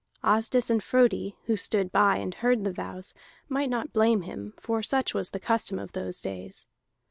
[0.23, 3.13] Asdis and Frodi, who stood by and heard the vows,
[3.47, 6.65] might not blame him; for such was the custom of those days.